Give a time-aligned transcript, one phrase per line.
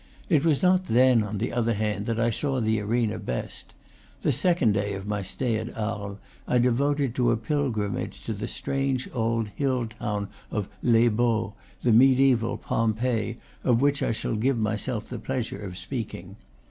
[0.29, 3.75] It was not then, on the other hand, that I saw the arena best.
[4.23, 8.47] The second day of my stay at Arles I devoted to a pilgrimage to the
[8.47, 14.57] strange old hill town of Les Baux, the mediaeval Pompeii, of which I shall give
[14.57, 16.35] myself the pleasure of speaking.